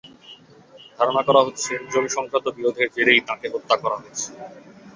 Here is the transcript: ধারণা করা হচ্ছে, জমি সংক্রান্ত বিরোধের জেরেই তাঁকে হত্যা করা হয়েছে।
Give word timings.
ধারণা 0.97 1.21
করা 1.27 1.41
হচ্ছে, 1.45 1.71
জমি 1.91 2.09
সংক্রান্ত 2.11 2.47
বিরোধের 2.57 2.87
জেরেই 2.95 3.21
তাঁকে 3.27 3.47
হত্যা 3.53 3.75
করা 3.83 3.97
হয়েছে। 3.99 4.27